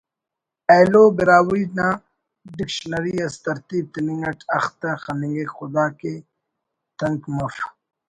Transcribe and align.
ایلو 0.73 1.03
براہوئی 1.17 1.65
نا 1.77 1.87
ڈکشنری 2.57 3.13
اس 3.25 3.35
ترتیب 3.45 3.85
تننگ 3.93 4.23
اٹ 4.29 4.39
اختہ 4.57 4.91
خننگک 5.03 5.49
خداکے 5.57 6.13
کہ 6.13 6.13
تنک 6.99 7.21
مف 7.35 7.55